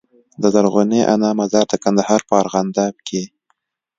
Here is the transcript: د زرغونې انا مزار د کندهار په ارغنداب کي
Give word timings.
د 0.41 0.43
زرغونې 0.53 1.01
انا 1.13 1.29
مزار 1.39 1.65
د 1.69 1.73
کندهار 1.83 2.21
په 2.27 2.33
ارغنداب 2.41 2.95
کي 3.07 3.23